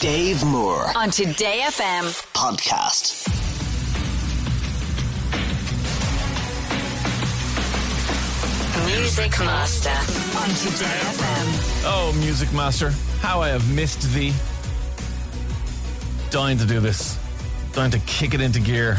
Dave 0.00 0.44
Moore 0.44 0.90
on 0.94 1.10
Today 1.10 1.60
FM. 1.64 2.04
podcast. 2.34 3.26
Music 8.86 9.38
Master 9.40 9.90
on 10.38 10.48
Today 10.48 10.84
FM. 10.84 11.82
Oh, 11.84 12.14
Music 12.20 12.52
Master, 12.52 12.90
how 13.20 13.40
I 13.40 13.48
have 13.48 13.74
missed 13.74 14.02
thee. 14.12 14.32
Dying 16.30 16.58
to 16.58 16.66
do 16.66 16.78
this. 16.80 17.18
Dying 17.72 17.90
to 17.92 17.98
kick 18.00 18.34
it 18.34 18.40
into 18.40 18.60
gear. 18.60 18.98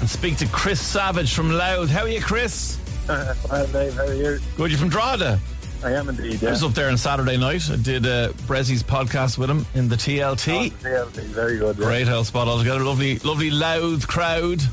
And 0.00 0.08
speak 0.10 0.36
to 0.38 0.46
Chris 0.48 0.80
Savage 0.80 1.34
from 1.34 1.50
Louth. 1.52 1.88
How 1.88 2.02
are 2.02 2.08
you, 2.08 2.20
Chris? 2.20 2.78
Hi, 3.06 3.66
Dave. 3.72 3.94
How 3.94 4.06
are 4.06 4.14
you? 4.14 4.38
Good, 4.56 4.70
you 4.72 4.76
from 4.76 4.88
Drogheda? 4.88 5.38
I 5.86 5.92
am 5.92 6.08
indeed. 6.08 6.42
I 6.42 6.50
was 6.50 6.64
up 6.64 6.72
there 6.72 6.88
on 6.90 6.98
Saturday 6.98 7.36
night. 7.36 7.70
I 7.70 7.76
did 7.76 8.04
uh, 8.06 8.32
Brezzy's 8.48 8.82
podcast 8.82 9.38
with 9.38 9.48
him 9.48 9.64
in 9.76 9.88
the 9.88 9.94
TLT. 9.94 10.72
Yeah, 10.82 11.04
very 11.32 11.58
good. 11.58 11.78
Yeah. 11.78 11.84
Great 11.84 12.08
old 12.08 12.26
spot 12.26 12.48
altogether. 12.48 12.82
Lovely, 12.82 13.20
lovely 13.20 13.50
loud 13.50 14.06
crowd. 14.06 14.60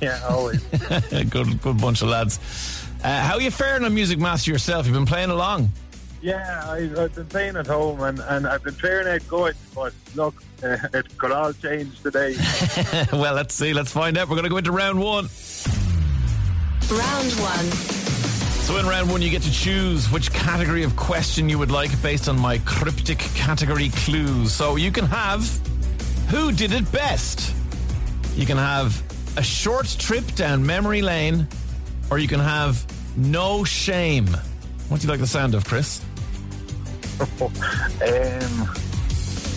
Yeah, 0.00 0.18
always. 0.26 0.62
good, 1.28 1.60
good 1.60 1.78
bunch 1.78 2.00
of 2.00 2.08
lads. 2.08 2.38
Uh, 3.04 3.20
how 3.20 3.34
are 3.34 3.42
you 3.42 3.50
faring 3.50 3.84
on 3.84 3.92
Music 3.92 4.18
Master 4.18 4.50
yourself? 4.50 4.86
You've 4.86 4.94
been 4.94 5.04
playing 5.04 5.28
along. 5.28 5.70
yeah, 6.22 6.62
I, 6.64 6.90
I've 6.96 7.14
been 7.14 7.26
playing 7.26 7.56
at 7.56 7.66
home 7.66 8.00
and, 8.00 8.20
and 8.20 8.46
I've 8.46 8.62
been 8.62 8.74
clearing 8.76 9.06
out 9.08 9.28
good, 9.28 9.56
but 9.74 9.92
look, 10.14 10.42
uh, 10.62 10.78
it 10.94 11.18
could 11.18 11.32
all 11.32 11.52
change 11.52 12.00
today. 12.00 12.36
well, 13.12 13.34
let's 13.34 13.54
see. 13.54 13.74
Let's 13.74 13.92
find 13.92 14.16
out. 14.16 14.28
We're 14.30 14.36
going 14.36 14.44
to 14.44 14.48
go 14.50 14.56
into 14.56 14.72
round 14.72 14.98
one. 14.98 15.28
Round 16.88 17.32
one. 17.32 17.99
So 18.70 18.76
in 18.76 18.86
round 18.86 19.10
one, 19.10 19.20
you 19.20 19.30
get 19.30 19.42
to 19.42 19.50
choose 19.50 20.08
which 20.12 20.32
category 20.32 20.84
of 20.84 20.94
question 20.94 21.48
you 21.48 21.58
would 21.58 21.72
like 21.72 21.90
based 22.02 22.28
on 22.28 22.38
my 22.38 22.58
cryptic 22.58 23.18
category 23.18 23.88
clues. 23.88 24.52
So 24.52 24.76
you 24.76 24.92
can 24.92 25.06
have 25.06 25.42
who 26.28 26.52
did 26.52 26.70
it 26.70 26.92
best. 26.92 27.52
You 28.36 28.46
can 28.46 28.58
have 28.58 29.02
a 29.36 29.42
short 29.42 29.88
trip 29.98 30.24
down 30.36 30.64
memory 30.64 31.02
lane, 31.02 31.48
or 32.12 32.20
you 32.20 32.28
can 32.28 32.38
have 32.38 32.86
no 33.16 33.64
shame. 33.64 34.28
What 34.88 35.00
do 35.00 35.08
you 35.08 35.10
like 35.10 35.18
the 35.18 35.26
sound 35.26 35.56
of, 35.56 35.64
Chris? 35.64 36.00
um, 37.40 37.50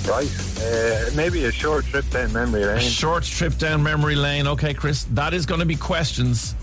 right. 0.08 0.32
Uh, 0.60 1.12
maybe 1.16 1.46
a 1.46 1.52
short 1.52 1.86
trip 1.86 2.10
down 2.10 2.34
memory 2.34 2.64
A 2.64 2.66
lane. 2.66 2.80
short 2.80 3.26
trip 3.26 3.60
down 3.60 3.84
memory 3.84 4.16
lane. 4.16 4.48
Okay, 4.48 4.74
Chris, 4.74 5.04
that 5.12 5.36
is 5.36 5.46
going 5.46 5.60
to 5.60 5.68
be 5.68 5.76
questions 5.76 6.56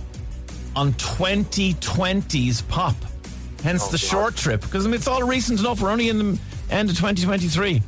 on 0.76 0.92
2020's 0.94 2.62
pop. 2.62 2.94
Hence 3.62 3.88
the 3.88 3.98
short 3.98 4.36
trip, 4.36 4.62
because 4.62 4.86
I 4.86 4.88
mean, 4.88 4.96
it's 4.96 5.06
all 5.08 5.22
recent 5.22 5.60
enough. 5.60 5.80
We're 5.82 5.90
only 5.90 6.08
in 6.08 6.18
the 6.18 6.40
end 6.70 6.88
of 6.88 6.96
2023. 6.96 7.78
So 7.80 7.84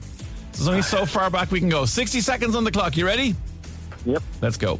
there's 0.52 0.68
only 0.68 0.82
so 0.82 1.06
far 1.06 1.30
back 1.30 1.50
we 1.50 1.60
can 1.60 1.70
go. 1.70 1.86
60 1.86 2.20
seconds 2.20 2.54
on 2.54 2.64
the 2.64 2.70
clock. 2.70 2.96
You 2.96 3.06
ready? 3.06 3.34
Yep. 4.04 4.22
Let's 4.42 4.56
go. 4.58 4.76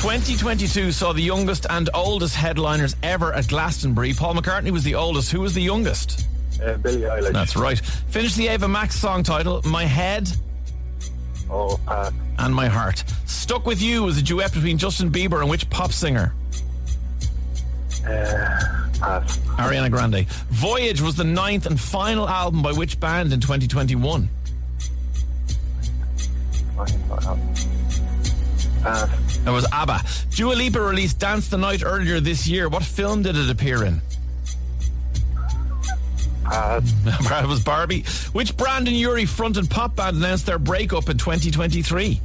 2022 0.00 0.92
saw 0.92 1.12
the 1.12 1.22
youngest 1.22 1.66
and 1.70 1.88
oldest 1.94 2.34
headliners 2.36 2.94
ever 3.02 3.32
at 3.32 3.48
Glastonbury. 3.48 4.12
Paul 4.12 4.34
McCartney 4.34 4.70
was 4.70 4.84
the 4.84 4.94
oldest. 4.94 5.32
Who 5.32 5.40
was 5.40 5.54
the 5.54 5.62
youngest? 5.62 6.26
Uh, 6.62 6.74
Billie 6.76 7.00
Eilish. 7.02 7.32
That's 7.32 7.56
right. 7.56 7.78
Finish 7.80 8.34
the 8.34 8.48
Ava 8.48 8.68
Max 8.68 8.94
song 8.96 9.22
title, 9.22 9.62
My 9.64 9.84
Head 9.86 10.28
Oh, 11.50 11.80
pass. 11.86 12.12
and 12.38 12.54
My 12.54 12.68
Heart. 12.68 13.04
Stuck 13.26 13.64
With 13.66 13.80
You 13.80 14.02
was 14.04 14.18
a 14.18 14.22
duet 14.22 14.52
between 14.52 14.76
Justin 14.76 15.10
Bieber 15.10 15.40
and 15.40 15.48
which 15.48 15.68
pop 15.70 15.92
singer? 15.92 16.34
Uh, 18.08 18.90
pass. 19.00 19.38
Ariana 19.58 19.90
Grande. 19.90 20.26
Voyage 20.50 21.00
was 21.00 21.16
the 21.16 21.24
ninth 21.24 21.66
and 21.66 21.78
final 21.78 22.28
album 22.28 22.62
by 22.62 22.72
which 22.72 22.98
band 22.98 23.32
in 23.32 23.40
2021? 23.40 24.28
Pass. 28.82 29.38
That 29.44 29.50
was 29.50 29.66
ABBA. 29.72 30.00
Dua 30.30 30.54
Lipa 30.54 30.80
released 30.80 31.18
Dance 31.18 31.48
the 31.48 31.58
Night 31.58 31.82
earlier 31.84 32.20
this 32.20 32.46
year. 32.46 32.68
What 32.68 32.84
film 32.84 33.22
did 33.22 33.36
it 33.36 33.50
appear 33.50 33.84
in? 33.84 34.00
Pass. 36.44 36.94
it 37.44 37.48
was 37.48 37.62
Barbie. 37.62 38.02
Which 38.32 38.56
Brendon 38.56 38.94
Urie 38.94 39.26
fronted 39.26 39.68
pop 39.68 39.96
band 39.96 40.16
announced 40.16 40.46
their 40.46 40.58
breakup 40.58 41.08
in 41.08 41.18
2023? 41.18 42.20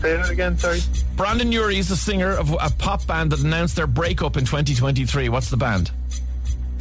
Say 0.00 0.16
that 0.16 0.30
again, 0.30 0.56
sorry. 0.58 0.80
Brendon 1.16 1.50
Urie 1.50 1.78
is 1.78 1.88
the 1.88 1.96
singer 1.96 2.30
of 2.30 2.52
a 2.52 2.70
pop 2.78 3.06
band 3.06 3.32
that 3.32 3.40
announced 3.40 3.74
their 3.74 3.88
breakup 3.88 4.36
in 4.36 4.44
2023. 4.44 5.28
What's 5.28 5.50
the 5.50 5.56
band? 5.56 5.90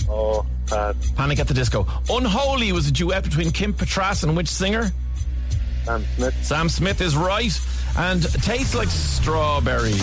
Oh, 0.08 0.46
pass. 0.68 0.96
Panic 1.12 1.40
at 1.40 1.48
the 1.48 1.54
Disco. 1.54 1.88
Unholy 2.10 2.72
was 2.72 2.88
a 2.88 2.92
duet 2.92 3.24
between 3.24 3.52
Kim 3.52 3.74
Petras 3.74 4.24
and 4.24 4.38
which 4.38 4.48
singer? 4.48 4.92
Sam 5.86 6.06
Smith. 6.16 6.46
Sam 6.46 6.70
Smith 6.70 7.02
is 7.02 7.16
right. 7.16 7.60
And 7.98 8.22
tastes 8.44 8.76
like 8.76 8.90
strawberries. 8.90 9.98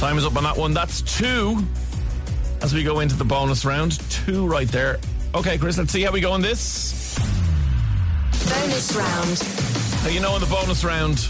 Time 0.00 0.16
is 0.16 0.24
up 0.24 0.36
on 0.36 0.44
that 0.44 0.56
one. 0.56 0.72
That's 0.72 1.02
two 1.02 1.58
as 2.62 2.72
we 2.72 2.82
go 2.82 3.00
into 3.00 3.16
the 3.16 3.24
bonus 3.24 3.64
round. 3.64 4.00
Two 4.10 4.46
right 4.46 4.68
there. 4.68 4.98
Okay, 5.34 5.58
Chris, 5.58 5.76
let's 5.76 5.92
see 5.92 6.02
how 6.02 6.12
we 6.12 6.20
go 6.20 6.32
on 6.32 6.40
this. 6.40 7.18
Bonus 8.48 8.94
round. 8.94 9.65
Now, 10.06 10.12
you 10.12 10.20
know, 10.20 10.36
in 10.36 10.40
the 10.40 10.46
bonus 10.46 10.84
round, 10.84 11.28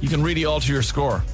you 0.00 0.08
can 0.08 0.22
really 0.22 0.44
alter 0.44 0.72
your 0.72 0.82
score. 0.82 1.24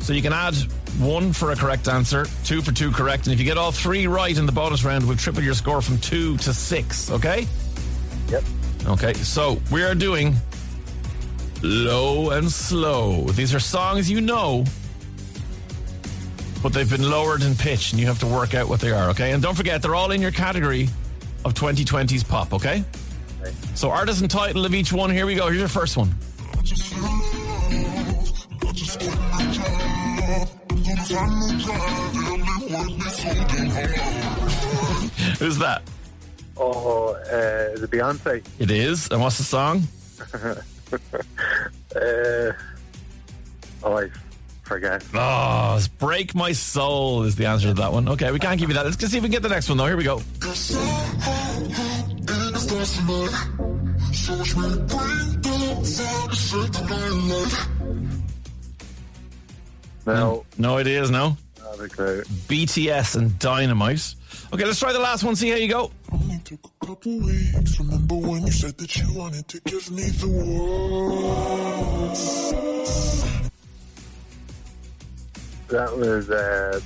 So 0.00 0.12
you 0.12 0.20
can 0.20 0.32
add 0.32 0.56
one 0.98 1.32
for 1.32 1.52
a 1.52 1.54
correct 1.54 1.86
answer, 1.86 2.26
two 2.42 2.60
for 2.60 2.72
two 2.72 2.90
correct, 2.90 3.28
and 3.28 3.32
if 3.32 3.38
you 3.38 3.44
get 3.44 3.56
all 3.56 3.70
three 3.70 4.08
right 4.08 4.36
in 4.36 4.44
the 4.44 4.50
bonus 4.50 4.82
round, 4.82 5.06
we'll 5.06 5.16
triple 5.16 5.44
your 5.44 5.54
score 5.54 5.80
from 5.80 5.96
two 5.98 6.36
to 6.38 6.52
six, 6.52 7.08
okay? 7.12 7.46
Yep. 8.30 8.42
Okay, 8.86 9.12
so 9.14 9.60
we 9.70 9.84
are 9.84 9.94
doing 9.94 10.34
low 11.62 12.30
and 12.30 12.50
slow. 12.50 13.22
These 13.26 13.54
are 13.54 13.60
songs 13.60 14.10
you 14.10 14.20
know, 14.20 14.64
but 16.64 16.72
they've 16.72 16.90
been 16.90 17.08
lowered 17.08 17.44
in 17.44 17.54
pitch, 17.54 17.92
and 17.92 18.00
you 18.00 18.08
have 18.08 18.18
to 18.18 18.26
work 18.26 18.54
out 18.54 18.68
what 18.68 18.80
they 18.80 18.90
are, 18.90 19.08
okay? 19.10 19.30
And 19.30 19.40
don't 19.40 19.54
forget, 19.56 19.82
they're 19.82 19.94
all 19.94 20.10
in 20.10 20.20
your 20.20 20.32
category 20.32 20.88
of 21.44 21.54
2020's 21.54 22.24
pop, 22.24 22.52
okay? 22.52 22.82
Okay. 23.40 23.52
So, 23.74 23.90
artist 23.90 24.20
and 24.20 24.30
title 24.30 24.64
of 24.64 24.74
each 24.74 24.92
one. 24.92 25.10
Here 25.10 25.26
we 25.26 25.34
go. 25.34 25.46
Here's 25.46 25.58
your 25.58 25.68
first 25.68 25.96
one. 25.96 26.08
Who's 35.38 35.58
that? 35.58 35.82
Oh, 36.56 37.14
uh, 37.14 37.72
is 37.74 37.82
it 37.82 37.90
Beyonce? 37.90 38.44
It 38.58 38.70
is. 38.70 39.08
And 39.10 39.20
what's 39.20 39.38
the 39.38 39.44
song? 39.44 39.84
Uh, 41.96 42.52
oh, 43.82 43.98
I 43.98 44.10
forget. 44.62 45.02
Oh, 45.14 45.74
it's 45.76 45.88
Break 45.88 46.34
My 46.34 46.52
Soul 46.52 47.24
is 47.24 47.34
the 47.36 47.46
answer 47.46 47.68
to 47.68 47.74
that 47.74 47.92
one. 47.92 48.08
Okay, 48.08 48.30
we 48.30 48.38
can't 48.38 48.58
give 48.60 48.68
you 48.68 48.74
that. 48.74 48.84
Let's 48.84 48.98
see 48.98 49.16
if 49.16 49.22
we 49.22 49.28
can 49.28 49.30
get 49.30 49.42
the 49.42 49.48
next 49.48 49.68
one, 49.68 49.78
though. 49.78 49.86
Here 49.86 49.96
we 49.96 50.04
go. 50.04 50.22
No. 60.06 60.44
No 60.56 60.78
ideas, 60.78 61.10
no? 61.10 61.36
Not 61.62 61.80
a 61.80 61.88
clue. 61.88 62.22
BTS 62.48 63.16
and 63.16 63.38
Dynamite. 63.38 64.14
Okay, 64.52 64.64
let's 64.64 64.78
try 64.78 64.92
the 64.92 64.98
last 64.98 65.24
one, 65.24 65.36
see 65.36 65.50
how 65.50 65.56
you 65.56 65.68
go. 65.68 65.90
Only 66.10 66.38
took 66.38 66.60
a 66.64 66.86
couple 66.86 67.18
weeks. 67.18 67.78
Remember 67.78 68.14
when 68.16 68.46
you 68.46 68.52
said 68.52 68.76
that 68.78 68.96
you 68.96 69.12
wanted 69.14 69.46
to 69.48 69.60
give 69.60 69.90
me 69.90 70.04
the 70.04 70.28
world? 70.28 72.16
That 75.68 75.96
was 75.96 76.30
uh, 76.30 76.80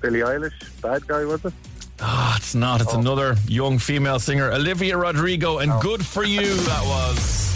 Billie 0.00 0.20
Eilish. 0.20 0.80
Bad 0.82 1.06
guy, 1.06 1.24
was 1.24 1.44
it? 1.44 1.54
Ah, 2.00 2.36
it's 2.36 2.54
not. 2.54 2.80
It's 2.80 2.94
another 2.94 3.36
young 3.46 3.78
female 3.78 4.18
singer, 4.18 4.52
Olivia 4.52 4.96
Rodrigo, 4.96 5.58
and 5.58 5.72
good 5.82 6.04
for 6.04 6.24
you, 6.24 6.54
that 6.54 6.84
was. 6.84 7.48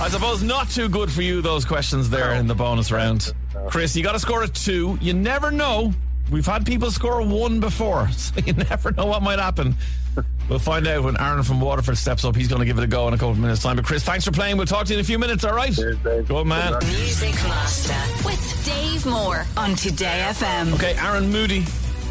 I 0.00 0.08
suppose 0.08 0.42
not 0.42 0.70
too 0.70 0.88
good 0.88 1.10
for 1.10 1.22
you, 1.22 1.42
those 1.42 1.64
questions 1.64 2.08
there 2.08 2.34
in 2.34 2.46
the 2.46 2.54
bonus 2.54 2.90
round. 2.90 3.34
Chris, 3.68 3.96
you 3.96 4.02
got 4.02 4.12
to 4.12 4.18
score 4.20 4.44
a 4.44 4.48
two. 4.48 4.96
You 5.00 5.12
never 5.12 5.50
know. 5.50 5.92
We've 6.30 6.46
had 6.46 6.64
people 6.64 6.90
score 6.90 7.20
a 7.20 7.24
one 7.24 7.60
before, 7.60 8.08
so 8.12 8.40
you 8.44 8.52
never 8.52 8.92
know 8.92 9.06
what 9.06 9.22
might 9.22 9.38
happen. 9.38 9.74
We'll 10.48 10.58
find 10.58 10.88
out 10.88 11.04
when 11.04 11.20
Aaron 11.20 11.42
from 11.42 11.60
Waterford 11.60 11.98
steps 11.98 12.24
up. 12.24 12.34
He's 12.34 12.48
going 12.48 12.60
to 12.60 12.64
give 12.64 12.78
it 12.78 12.82
a 12.82 12.86
go 12.86 13.06
in 13.06 13.12
a 13.12 13.18
couple 13.18 13.32
of 13.32 13.38
minutes' 13.38 13.62
time. 13.62 13.76
But 13.76 13.84
Chris, 13.84 14.02
thanks 14.02 14.24
for 14.24 14.30
playing. 14.32 14.56
We'll 14.56 14.66
talk 14.66 14.86
to 14.86 14.92
you 14.94 14.98
in 14.98 15.04
a 15.04 15.06
few 15.06 15.18
minutes, 15.18 15.44
all 15.44 15.54
right? 15.54 15.72
Cheers, 15.72 15.98
Dave. 15.98 16.26
Go 16.26 16.38
on, 16.38 16.48
man. 16.48 16.72
Good. 16.72 16.84
Music 16.88 17.34
Master 17.44 18.24
with 18.26 18.64
Dave 18.64 19.04
Moore 19.04 19.46
on 19.58 19.76
Today 19.76 20.24
FM. 20.30 20.72
Okay, 20.74 20.96
Aaron 20.96 21.30
Moody 21.30 21.64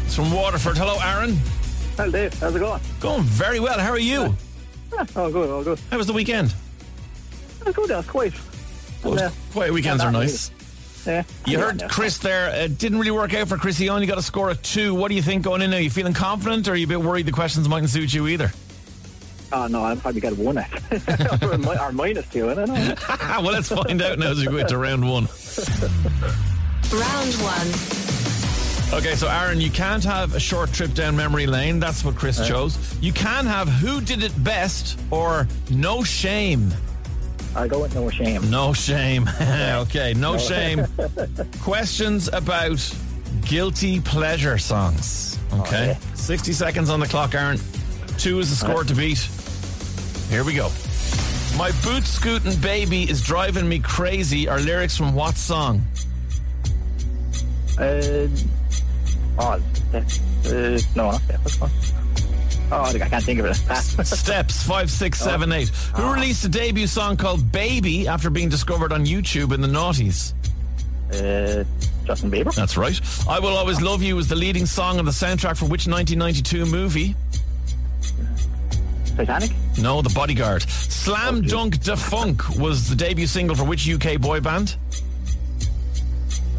is 0.08 0.14
from 0.16 0.32
Waterford. 0.32 0.76
Hello, 0.76 0.98
Aaron. 1.02 1.36
Hello, 1.96 2.10
Dave. 2.10 2.34
How's 2.40 2.54
it 2.54 2.58
going? 2.60 2.80
Going 3.00 3.22
very 3.22 3.60
well. 3.60 3.78
How 3.78 3.90
are 3.90 3.98
you? 3.98 4.34
Yeah, 4.92 5.04
all 5.16 5.30
good, 5.30 5.50
all 5.50 5.62
good. 5.62 5.78
How 5.90 5.98
was 5.98 6.06
the 6.06 6.12
weekend? 6.12 6.54
Oh, 7.66 7.72
good, 7.72 7.88
that's 7.90 8.06
quiet. 8.08 8.34
Good. 9.02 9.18
Yeah. 9.18 9.26
Uh, 9.26 9.30
quiet 9.52 9.72
weekends 9.72 10.02
are 10.02 10.10
nice. 10.12 10.50
Yeah. 11.06 11.24
You 11.46 11.58
Yeah, 11.58 11.64
heard 11.64 11.80
yeah. 11.80 11.88
Chris 11.88 12.18
there. 12.18 12.48
It 12.64 12.78
didn't 12.78 12.98
really 12.98 13.10
work 13.10 13.34
out 13.34 13.48
for 13.48 13.56
Chris. 13.56 13.76
He 13.78 13.88
only 13.88 14.06
got 14.06 14.18
a 14.18 14.22
score 14.22 14.50
of 14.50 14.60
two. 14.62 14.94
What 14.94 15.08
do 15.08 15.14
you 15.14 15.22
think 15.22 15.42
going 15.42 15.62
in 15.62 15.70
now? 15.70 15.76
You 15.78 15.90
feeling 15.90 16.12
confident 16.14 16.68
or 16.68 16.72
are 16.72 16.76
you 16.76 16.86
a 16.86 16.88
bit 16.88 17.00
worried 17.00 17.26
the 17.26 17.32
questions 17.32 17.68
mightn't 17.68 17.90
suit 17.90 18.12
you 18.12 18.26
either? 18.28 18.50
Oh, 19.50 19.66
no, 19.66 19.82
I'll 19.82 19.96
probably 19.96 20.20
get 20.20 20.36
one 20.36 20.58
it. 20.58 20.66
Eh? 20.90 21.38
or, 21.46 21.56
mi- 21.56 21.78
or 21.80 21.92
minus 21.92 22.28
two, 22.28 22.50
I 22.50 22.54
don't 22.54 22.68
know. 22.68 22.94
well, 23.08 23.42
let's 23.42 23.68
find 23.68 24.00
out 24.02 24.18
now 24.18 24.30
as 24.32 24.38
we 24.38 24.44
go 24.46 24.56
into 24.58 24.76
round 24.76 25.08
one. 25.08 25.26
Round 26.90 27.34
one. 27.34 27.97
Okay, 28.90 29.14
so 29.14 29.28
Aaron, 29.28 29.60
you 29.60 29.70
can't 29.70 30.02
have 30.02 30.34
a 30.34 30.40
short 30.40 30.72
trip 30.72 30.94
down 30.94 31.14
memory 31.14 31.46
lane. 31.46 31.78
That's 31.78 32.02
what 32.04 32.16
Chris 32.16 32.46
chose. 32.48 32.78
You 33.02 33.12
can 33.12 33.44
have 33.44 33.68
who 33.68 34.00
did 34.00 34.22
it 34.22 34.32
best 34.42 34.98
or 35.10 35.46
no 35.70 36.02
shame. 36.02 36.72
I'll 37.54 37.68
go 37.68 37.80
with 37.80 37.94
no 37.94 38.08
shame. 38.08 38.50
No 38.50 38.72
shame. 38.72 39.28
okay, 39.40 40.14
no 40.14 40.38
shame. 40.38 40.86
Questions 41.60 42.28
about 42.32 42.78
guilty 43.42 44.00
pleasure 44.00 44.56
songs. 44.56 45.38
Okay. 45.52 45.90
Okay. 45.90 45.98
60 46.14 46.52
seconds 46.52 46.88
on 46.88 46.98
the 46.98 47.06
clock, 47.06 47.34
Aaron. 47.34 47.58
Two 48.16 48.38
is 48.38 48.48
the 48.48 48.56
score 48.56 48.84
to 48.84 48.94
beat. 48.94 49.18
Here 50.30 50.44
we 50.44 50.54
go. 50.54 50.70
My 51.58 51.72
boot 51.84 52.04
scooting 52.04 52.58
baby 52.60 53.02
is 53.08 53.22
driving 53.22 53.68
me 53.68 53.80
crazy 53.80 54.48
are 54.48 54.60
lyrics 54.60 54.96
from 54.96 55.14
what 55.14 55.36
song? 55.36 55.82
Uh, 57.78 58.26
oh, 59.38 59.42
uh, 59.42 59.60
no, 60.94 61.10
not 61.10 61.28
that. 61.28 61.40
What's 61.42 61.60
one? 61.60 61.70
Oh, 62.70 62.82
I 62.82 62.98
can't 62.98 63.24
think 63.24 63.40
of 63.40 63.46
it. 63.46 63.54
Steps 64.04 64.62
five, 64.62 64.90
six, 64.90 65.18
seven, 65.18 65.52
eight. 65.52 65.68
Who 65.68 66.12
released 66.12 66.44
a 66.44 66.48
debut 66.48 66.86
song 66.86 67.16
called 67.16 67.50
Baby 67.50 68.06
after 68.06 68.28
being 68.28 68.50
discovered 68.50 68.92
on 68.92 69.06
YouTube 69.06 69.54
in 69.54 69.60
the 69.62 69.68
noughties? 69.68 70.34
uh, 71.10 71.64
Justin 72.04 72.30
Bieber. 72.30 72.54
That's 72.54 72.76
right. 72.76 73.00
I 73.28 73.38
Will 73.38 73.56
Always 73.56 73.80
Love 73.80 74.02
You 74.02 74.16
was 74.16 74.28
the 74.28 74.34
leading 74.34 74.66
song 74.66 74.98
on 74.98 75.06
the 75.06 75.10
soundtrack 75.10 75.56
for 75.56 75.64
which 75.64 75.86
1992 75.86 76.66
movie? 76.66 77.14
Titanic. 79.16 79.50
No, 79.80 80.02
The 80.02 80.10
Bodyguard. 80.10 80.62
Slam 80.62 81.42
Dunk 81.42 81.82
Da 81.82 81.96
Funk 81.96 82.48
was 82.58 82.88
the 82.88 82.94
debut 82.94 83.26
single 83.26 83.56
for 83.56 83.64
which 83.64 83.88
UK 83.88 84.20
boy 84.20 84.40
band? 84.40 84.76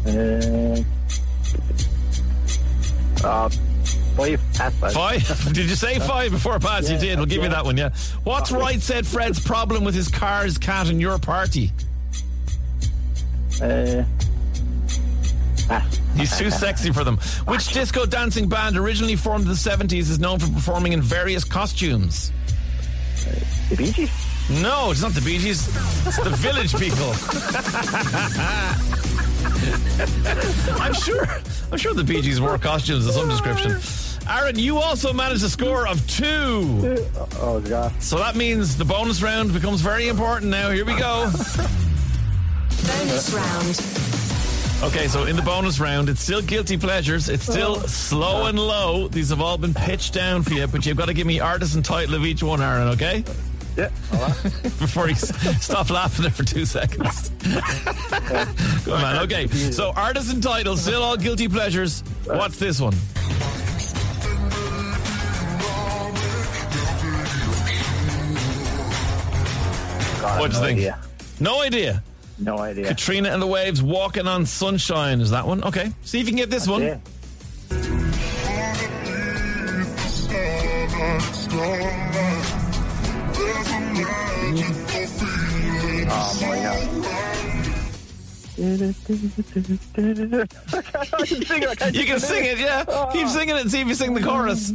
Uh, 0.06 0.82
uh, 3.24 3.48
five. 4.16 4.40
Five. 4.40 4.92
Five? 4.92 5.44
did 5.52 5.68
you 5.68 5.76
say 5.76 5.98
five 5.98 6.30
before 6.32 6.58
pass? 6.58 6.90
you 6.90 6.98
did. 6.98 7.18
We'll 7.18 7.26
give 7.26 7.42
you 7.42 7.48
that 7.48 7.64
one, 7.64 7.76
yeah. 7.76 7.90
What's 8.24 8.52
right, 8.52 8.80
said 8.80 9.06
Fred's 9.06 9.40
problem 9.40 9.84
with 9.84 9.94
his 9.94 10.08
car, 10.08 10.44
his 10.44 10.58
cat, 10.58 10.88
and 10.88 11.00
your 11.00 11.18
party? 11.18 11.72
Uh. 13.62 14.04
He's 16.16 16.36
too 16.36 16.50
sexy 16.64 16.92
for 16.92 17.04
them. 17.04 17.18
Which 17.46 17.68
disco 17.68 18.04
dancing 18.06 18.48
band 18.48 18.76
originally 18.76 19.16
formed 19.16 19.44
in 19.44 19.48
the 19.48 19.54
70s 19.54 20.10
is 20.10 20.18
known 20.18 20.38
for 20.38 20.48
performing 20.52 20.92
in 20.92 21.00
various 21.00 21.44
costumes? 21.44 22.32
The 23.68 23.76
Bee 23.76 23.92
Gees. 23.92 24.10
No, 24.62 24.90
it's 24.90 25.02
not 25.02 25.12
the 25.12 25.20
Bee 25.20 25.38
Gees. 25.38 25.68
It's 26.06 26.16
the 26.18 26.30
Village 26.30 26.74
People. 26.76 27.14
I'm 30.80 30.94
sure. 30.94 31.26
I'm 31.70 31.78
sure 31.78 31.94
the 31.94 32.04
Bee 32.04 32.22
Gees 32.22 32.40
wore 32.40 32.56
costumes 32.58 33.06
of 33.06 33.12
some 33.12 33.28
description. 33.28 33.78
Aaron, 34.28 34.58
you 34.58 34.78
also 34.78 35.12
managed 35.12 35.42
a 35.44 35.48
score 35.48 35.86
of 35.86 36.06
two. 36.06 37.06
Oh, 37.40 37.62
God. 37.66 37.92
So 38.02 38.16
that 38.18 38.36
means 38.36 38.76
the 38.76 38.84
bonus 38.84 39.22
round 39.22 39.52
becomes 39.52 39.80
very 39.80 40.08
important 40.08 40.50
now. 40.50 40.70
Here 40.70 40.84
we 40.84 40.96
go. 40.96 41.30
Bonus 42.86 43.32
round. 43.34 44.00
Okay, 44.82 45.08
so 45.08 45.26
in 45.26 45.36
the 45.36 45.42
bonus 45.42 45.78
round, 45.78 46.08
it's 46.08 46.22
still 46.22 46.40
guilty 46.40 46.78
pleasures. 46.78 47.28
It's 47.28 47.42
still 47.42 47.76
oh. 47.76 47.86
slow 47.86 48.46
and 48.46 48.58
low. 48.58 49.08
These 49.08 49.28
have 49.28 49.40
all 49.40 49.58
been 49.58 49.74
pitched 49.74 50.14
down 50.14 50.42
for 50.42 50.54
you, 50.54 50.66
but 50.66 50.86
you've 50.86 50.96
got 50.96 51.06
to 51.06 51.14
give 51.14 51.26
me 51.26 51.38
artist 51.38 51.74
and 51.74 51.84
title 51.84 52.14
of 52.14 52.24
each 52.24 52.42
one, 52.42 52.62
Aaron, 52.62 52.88
okay? 52.88 53.24
Yeah. 53.80 53.90
All 54.12 54.20
right. 54.20 54.42
Before 54.78 55.06
he 55.06 55.12
s- 55.14 55.62
stop 55.64 55.88
laughing 55.90 56.22
there 56.22 56.30
for 56.30 56.44
two 56.44 56.66
seconds. 56.66 57.30
Good 58.84 58.92
man. 59.00 59.22
Okay, 59.24 59.46
so 59.48 59.92
artist 59.96 60.32
and 60.32 60.42
title, 60.42 60.76
still 60.76 61.02
all 61.02 61.16
guilty 61.16 61.48
pleasures. 61.48 62.02
What's 62.26 62.58
this 62.58 62.78
one? 62.80 62.94
God, 70.20 70.40
What'd 70.40 70.54
no 70.56 70.60
you 70.60 70.66
think? 70.66 70.78
Idea. 70.80 70.98
No 71.40 71.62
idea. 71.62 72.02
No 72.38 72.58
idea. 72.58 72.88
Katrina 72.88 73.30
and 73.30 73.40
the 73.40 73.46
Waves, 73.46 73.82
Walking 73.82 74.26
on 74.26 74.44
Sunshine. 74.46 75.20
Is 75.20 75.30
that 75.30 75.46
one? 75.46 75.64
Okay. 75.64 75.90
See 76.02 76.20
if 76.20 76.26
you 76.26 76.32
can 76.32 76.36
get 76.36 76.50
this 76.50 76.68
one. 76.68 76.82
Yeah. 76.82 76.98
Oh 86.12 86.38
my 86.42 86.56
god. 86.56 86.78
I 91.12 91.26
can 91.26 91.42
sing 91.44 91.62
it. 91.62 91.82
I 91.82 91.88
You 91.88 92.04
can 92.04 92.20
sing 92.20 92.44
it, 92.44 92.58
yeah. 92.58 92.84
Keep 93.12 93.28
singing 93.28 93.56
it 93.56 93.60
and 93.62 93.70
see 93.70 93.80
if 93.80 93.88
you 93.88 93.94
sing 93.94 94.14
the 94.14 94.22
chorus. 94.22 94.72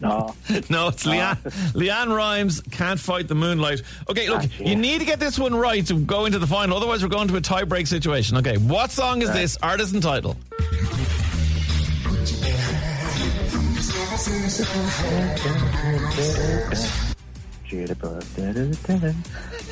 No. 0.00 0.34
No, 0.70 0.88
it's 0.88 1.04
LeAnn. 1.04 1.36
LeAnn 1.72 2.14
Rimes 2.14 2.60
can't 2.70 3.00
fight 3.00 3.26
the 3.28 3.34
moonlight. 3.34 3.82
Okay, 4.08 4.28
look, 4.28 4.42
Ah, 4.44 4.48
you 4.62 4.76
need 4.76 4.98
to 5.00 5.04
get 5.06 5.18
this 5.18 5.38
one 5.38 5.54
right 5.54 5.84
to 5.86 5.94
go 5.94 6.26
into 6.26 6.38
the 6.38 6.46
final. 6.46 6.76
Otherwise, 6.76 7.02
we're 7.02 7.08
going 7.08 7.26
to 7.28 7.36
a 7.36 7.40
tie-break 7.40 7.86
situation. 7.86 8.36
Okay, 8.36 8.56
what 8.58 8.90
song 8.90 9.22
is 9.22 9.32
this? 9.32 9.56
Artist 9.62 9.94
and 9.94 10.02
title. 10.02 10.36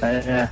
Uh, 0.02 0.46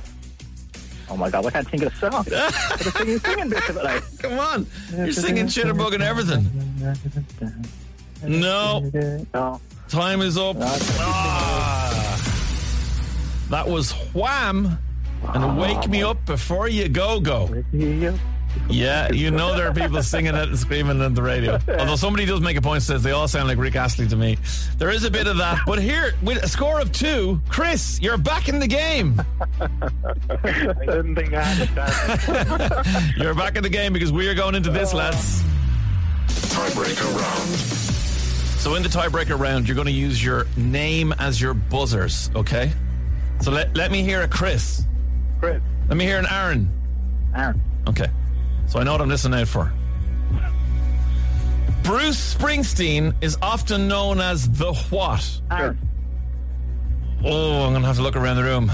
oh 1.09 1.15
my 1.17 1.29
god, 1.29 1.51
can't 1.53 1.69
think 1.69 1.83
of 1.83 1.99
the 1.99 2.11
song. 2.11 2.25
But 2.29 2.79
the 2.79 2.91
singing, 2.97 3.19
singing 3.19 3.49
bits 3.49 3.69
of 3.69 3.77
it, 3.77 3.83
like. 3.83 4.03
Come 4.19 4.39
on, 4.39 4.67
you're 4.95 5.11
singing 5.11 5.45
Jitterbug 5.45 5.93
and 5.93 6.03
everything. 6.03 6.49
No, 8.25 8.79
No. 9.33 9.61
time 9.87 10.21
is 10.21 10.37
up. 10.37 10.57
Ah. 10.59 11.91
That 13.49 13.67
was 13.67 13.91
Wham 14.13 14.77
and 15.33 15.57
Wake 15.57 15.87
Me 15.87 16.01
Up 16.03 16.25
Before 16.25 16.67
You 16.67 16.89
Go 16.89 17.19
Go. 17.19 17.63
Yeah, 18.69 19.11
you 19.11 19.31
know 19.31 19.55
there 19.55 19.67
are 19.67 19.73
people 19.73 20.01
singing 20.01 20.35
it 20.35 20.49
and 20.49 20.57
screaming 20.57 21.01
on 21.01 21.13
the 21.13 21.21
radio. 21.21 21.59
Although 21.79 21.95
somebody 21.95 22.25
does 22.25 22.41
make 22.41 22.57
a 22.57 22.61
point 22.61 22.83
says 22.83 23.03
they 23.03 23.11
all 23.11 23.27
sound 23.27 23.47
like 23.47 23.57
Rick 23.57 23.75
Astley 23.75 24.07
to 24.07 24.15
me. 24.15 24.37
There 24.77 24.89
is 24.89 25.03
a 25.03 25.11
bit 25.11 25.27
of 25.27 25.37
that. 25.37 25.59
But 25.65 25.81
here, 25.81 26.13
with 26.23 26.43
a 26.43 26.47
score 26.47 26.79
of 26.79 26.91
two, 26.91 27.41
Chris, 27.49 27.99
you're 28.01 28.17
back 28.17 28.49
in 28.49 28.59
the 28.59 28.67
game. 28.67 29.21
I 29.59 30.85
didn't 30.85 31.15
think 31.15 31.33
I 31.33 31.43
had 31.43 31.67
that. 31.75 33.13
You're 33.17 33.33
back 33.33 33.55
in 33.55 33.63
the 33.63 33.69
game 33.69 33.93
because 33.93 34.11
we 34.11 34.27
are 34.27 34.35
going 34.35 34.55
into 34.55 34.69
this, 34.69 34.93
lads. 34.93 35.41
Tiebreaker 36.27 37.15
round. 37.15 37.85
So 38.59 38.75
in 38.75 38.83
the 38.83 38.89
tiebreaker 38.89 39.39
round, 39.39 39.67
you're 39.67 39.75
going 39.75 39.85
to 39.85 39.91
use 39.91 40.23
your 40.23 40.47
name 40.57 41.13
as 41.19 41.39
your 41.39 41.53
buzzers, 41.53 42.31
okay? 42.35 42.71
So 43.41 43.51
let, 43.51 43.75
let 43.77 43.91
me 43.91 44.01
hear 44.01 44.21
a 44.23 44.27
Chris. 44.27 44.83
Chris. 45.39 45.61
Let 45.87 45.97
me 45.97 46.05
hear 46.05 46.17
an 46.17 46.25
Aaron. 46.29 46.71
Aaron. 47.35 47.61
Okay. 47.87 48.09
So 48.67 48.79
I 48.79 48.83
know 48.83 48.91
what 48.93 49.01
I'm 49.01 49.09
listening 49.09 49.39
out 49.39 49.47
for. 49.47 49.71
Bruce 51.83 52.33
Springsteen 52.33 53.13
is 53.21 53.37
often 53.41 53.87
known 53.87 54.19
as 54.19 54.49
the 54.49 54.73
what? 54.73 55.41
Aaron. 55.51 55.77
Oh, 57.23 57.63
I'm 57.63 57.71
going 57.71 57.81
to 57.81 57.87
have 57.87 57.97
to 57.97 58.01
look 58.01 58.15
around 58.15 58.37
the 58.37 58.43
room. 58.43 58.71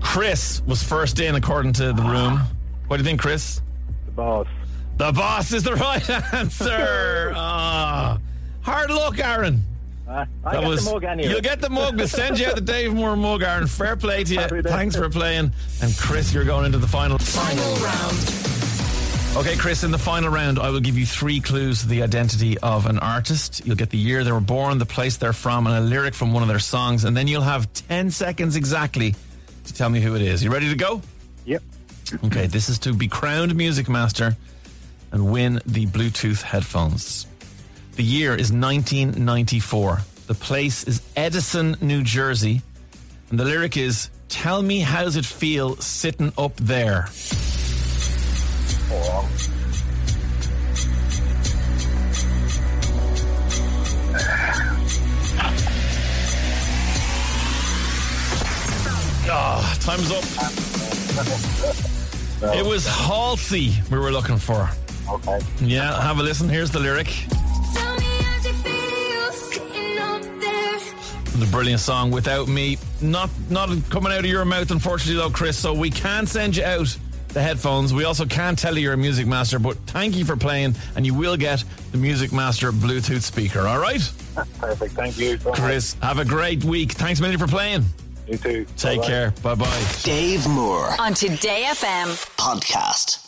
Chris 0.00 0.62
was 0.66 0.82
first 0.82 1.20
in 1.20 1.34
according 1.34 1.72
to 1.74 1.92
the 1.92 2.02
room. 2.02 2.40
What 2.86 2.98
do 2.98 3.02
you 3.02 3.06
think, 3.06 3.20
Chris? 3.20 3.62
The 4.06 4.12
boss. 4.12 4.46
The 4.98 5.12
boss 5.12 5.52
is 5.52 5.62
the 5.62 5.74
right 5.74 6.08
answer. 6.34 7.32
Ah. 7.34 8.18
Hard 8.60 8.90
luck, 8.90 9.18
Aaron. 9.18 9.62
Uh, 10.06 10.26
I 10.44 10.52
got 10.52 10.76
the 10.76 10.82
mug 10.82 11.04
anyway. 11.04 11.30
You'll 11.30 11.40
get 11.40 11.60
the 11.60 11.70
mug. 11.70 11.96
We'll 11.96 12.08
send 12.08 12.38
you 12.38 12.46
out 12.46 12.54
the 12.56 12.60
Dave 12.74 12.92
Moore 12.92 13.16
mug, 13.16 13.42
Aaron. 13.42 13.66
Fair 13.66 13.96
play 13.96 14.24
to 14.24 14.34
you. 14.34 14.62
Thanks 14.62 14.96
for 14.96 15.08
playing. 15.08 15.52
And 15.82 15.96
Chris, 15.96 16.32
you're 16.32 16.44
going 16.44 16.66
into 16.66 16.78
the 16.78 16.86
final. 16.88 17.18
Final 17.18 17.74
round. 17.76 18.44
Okay, 19.36 19.56
Chris, 19.56 19.82
in 19.82 19.90
the 19.90 19.98
final 19.98 20.28
round, 20.30 20.60
I 20.60 20.70
will 20.70 20.78
give 20.78 20.96
you 20.96 21.04
three 21.04 21.40
clues 21.40 21.80
to 21.80 21.88
the 21.88 22.02
identity 22.04 22.56
of 22.58 22.86
an 22.86 23.00
artist. 23.00 23.66
You'll 23.66 23.74
get 23.76 23.90
the 23.90 23.98
year 23.98 24.22
they 24.22 24.30
were 24.30 24.38
born, 24.40 24.78
the 24.78 24.86
place 24.86 25.16
they're 25.16 25.32
from, 25.32 25.66
and 25.66 25.74
a 25.74 25.80
lyric 25.80 26.14
from 26.14 26.32
one 26.32 26.42
of 26.42 26.48
their 26.48 26.60
songs. 26.60 27.02
And 27.02 27.16
then 27.16 27.26
you'll 27.26 27.42
have 27.42 27.72
10 27.72 28.12
seconds 28.12 28.54
exactly 28.54 29.16
to 29.64 29.74
tell 29.74 29.88
me 29.88 30.00
who 30.00 30.14
it 30.14 30.22
is. 30.22 30.44
You 30.44 30.52
ready 30.52 30.68
to 30.68 30.76
go? 30.76 31.02
Yep. 31.46 31.62
Okay, 32.26 32.46
this 32.46 32.68
is 32.68 32.78
to 32.80 32.92
be 32.94 33.08
crowned 33.08 33.56
Music 33.56 33.88
Master 33.88 34.36
and 35.10 35.32
win 35.32 35.60
the 35.66 35.86
Bluetooth 35.86 36.42
headphones. 36.42 37.26
The 37.96 38.02
year 38.02 38.34
is 38.34 38.52
1994. 38.52 40.00
The 40.26 40.34
place 40.34 40.84
is 40.84 41.00
Edison, 41.16 41.76
New 41.80 42.02
Jersey. 42.02 42.62
And 43.30 43.38
the 43.38 43.44
lyric 43.44 43.76
is 43.76 44.10
Tell 44.28 44.62
me, 44.62 44.80
how's 44.80 45.16
it 45.16 45.24
feel 45.24 45.76
sitting 45.76 46.32
up 46.36 46.56
there? 46.56 47.06
Oh, 48.90 49.28
Ah, 59.26 59.76
time's 59.80 60.10
up. 60.10 60.24
It 62.42 62.66
was 62.66 62.86
Halsey 62.86 63.72
we 63.90 63.96
were 63.98 64.10
looking 64.10 64.36
for. 64.36 64.68
okay. 65.10 65.38
Yeah, 65.62 65.98
have 66.02 66.18
a 66.18 66.22
listen. 66.22 66.46
Here's 66.48 66.70
the 66.70 66.78
lyric. 66.78 67.08
The 71.34 71.46
brilliant 71.46 71.80
song 71.80 72.10
"Without 72.12 72.46
Me." 72.48 72.78
Not 73.00 73.28
not 73.50 73.68
coming 73.90 74.12
out 74.12 74.20
of 74.20 74.26
your 74.26 74.44
mouth, 74.44 74.70
unfortunately, 74.70 75.16
though, 75.16 75.30
Chris. 75.30 75.58
So 75.58 75.74
we 75.74 75.90
can 75.90 76.26
send 76.26 76.56
you 76.56 76.64
out 76.64 76.96
the 77.28 77.42
headphones. 77.42 77.92
We 77.92 78.04
also 78.04 78.24
can't 78.24 78.56
tell 78.56 78.76
you 78.76 78.82
you're 78.84 78.92
a 78.92 78.96
music 78.96 79.26
master, 79.26 79.58
but 79.58 79.76
thank 79.88 80.14
you 80.16 80.24
for 80.24 80.36
playing, 80.36 80.76
and 80.94 81.04
you 81.04 81.12
will 81.12 81.36
get 81.36 81.64
the 81.90 81.98
Music 81.98 82.32
Master 82.32 82.70
Bluetooth 82.70 83.22
speaker. 83.22 83.66
All 83.66 83.80
right, 83.80 84.00
Perfect. 84.60 84.94
Thank 84.94 85.18
you 85.18 85.36
so 85.38 85.50
much. 85.50 85.58
Chris. 85.58 85.96
Have 86.02 86.18
a 86.20 86.24
great 86.24 86.62
week. 86.62 86.92
Thanks, 86.92 87.20
million 87.20 87.40
for 87.40 87.48
playing. 87.48 87.84
You 88.28 88.38
too. 88.38 88.64
Take 88.76 89.00
Bye-bye. 89.00 89.06
care. 89.08 89.30
Bye 89.42 89.54
bye. 89.56 89.84
Dave 90.04 90.46
Moore 90.48 90.94
on 91.00 91.14
Today 91.14 91.64
FM. 91.66 92.06
podcast. 92.38 93.23